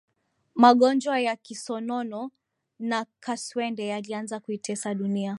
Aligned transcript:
magonjwa 0.55 1.19
ya 1.19 1.35
kisonono 1.35 2.31
na 2.79 3.05
kaswende 3.19 3.87
yalianza 3.87 4.39
kuitesa 4.39 4.93
dunia 4.93 5.29